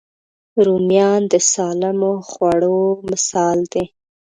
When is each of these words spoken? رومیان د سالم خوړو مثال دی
رومیان 0.65 1.21
د 1.31 1.33
سالم 1.51 1.99
خوړو 2.29 2.79
مثال 3.09 3.57
دی 3.71 3.83